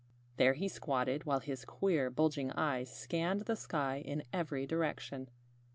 There 0.37 0.53
he 0.55 0.67
squatted, 0.67 1.25
while 1.27 1.41
his 1.41 1.63
queer, 1.63 2.09
bulging 2.09 2.49
eyes 2.53 2.91
scanned 2.91 3.41
the 3.41 3.55
sky 3.55 4.01
in 4.03 4.23
every 4.33 4.65
direction. 4.65 5.29